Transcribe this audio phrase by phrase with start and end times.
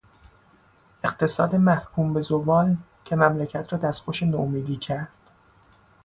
[1.03, 5.09] اقتصاد محکوم به زوال، که ملت را دستخوش نومیدی کرد